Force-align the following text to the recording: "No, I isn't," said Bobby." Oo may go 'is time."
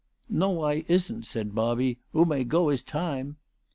"No, 0.29 0.63
I 0.63 0.83
isn't," 0.87 1.27
said 1.27 1.53
Bobby." 1.53 1.99
Oo 2.15 2.25
may 2.25 2.43
go 2.43 2.71
'is 2.71 2.81
time." 2.81 3.37